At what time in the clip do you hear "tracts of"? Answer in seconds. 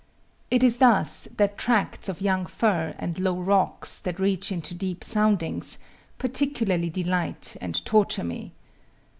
1.59-2.21